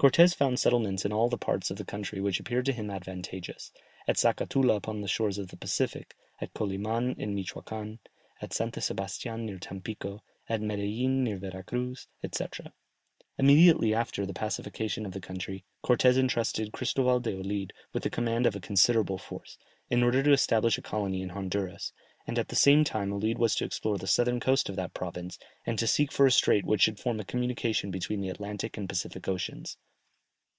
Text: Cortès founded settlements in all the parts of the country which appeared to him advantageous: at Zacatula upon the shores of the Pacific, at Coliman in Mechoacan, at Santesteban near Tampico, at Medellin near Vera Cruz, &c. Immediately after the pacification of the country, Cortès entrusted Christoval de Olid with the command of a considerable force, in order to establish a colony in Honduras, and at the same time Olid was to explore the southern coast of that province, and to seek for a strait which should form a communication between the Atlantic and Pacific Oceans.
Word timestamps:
Cortès 0.00 0.34
founded 0.34 0.58
settlements 0.58 1.04
in 1.04 1.12
all 1.12 1.28
the 1.28 1.36
parts 1.36 1.70
of 1.70 1.76
the 1.76 1.84
country 1.84 2.22
which 2.22 2.40
appeared 2.40 2.64
to 2.64 2.72
him 2.72 2.88
advantageous: 2.88 3.70
at 4.08 4.16
Zacatula 4.16 4.74
upon 4.76 5.02
the 5.02 5.08
shores 5.08 5.36
of 5.36 5.48
the 5.48 5.58
Pacific, 5.58 6.16
at 6.40 6.54
Coliman 6.54 7.14
in 7.18 7.34
Mechoacan, 7.36 7.98
at 8.40 8.54
Santesteban 8.54 9.40
near 9.40 9.58
Tampico, 9.58 10.22
at 10.48 10.62
Medellin 10.62 11.22
near 11.22 11.36
Vera 11.36 11.62
Cruz, 11.62 12.08
&c. 12.32 12.44
Immediately 13.36 13.92
after 13.92 14.24
the 14.24 14.32
pacification 14.32 15.04
of 15.04 15.12
the 15.12 15.20
country, 15.20 15.66
Cortès 15.84 16.16
entrusted 16.16 16.72
Christoval 16.72 17.20
de 17.20 17.34
Olid 17.36 17.72
with 17.92 18.02
the 18.02 18.08
command 18.08 18.46
of 18.46 18.56
a 18.56 18.60
considerable 18.60 19.18
force, 19.18 19.58
in 19.90 20.02
order 20.02 20.22
to 20.22 20.32
establish 20.32 20.78
a 20.78 20.82
colony 20.82 21.20
in 21.20 21.28
Honduras, 21.28 21.92
and 22.26 22.38
at 22.38 22.48
the 22.48 22.56
same 22.56 22.84
time 22.84 23.12
Olid 23.12 23.36
was 23.36 23.54
to 23.56 23.66
explore 23.66 23.98
the 23.98 24.06
southern 24.06 24.40
coast 24.40 24.70
of 24.70 24.76
that 24.76 24.94
province, 24.94 25.38
and 25.66 25.78
to 25.78 25.86
seek 25.86 26.10
for 26.10 26.24
a 26.24 26.32
strait 26.32 26.64
which 26.64 26.80
should 26.82 26.98
form 26.98 27.20
a 27.20 27.24
communication 27.24 27.90
between 27.90 28.22
the 28.22 28.30
Atlantic 28.30 28.78
and 28.78 28.88
Pacific 28.88 29.28
Oceans. 29.28 29.76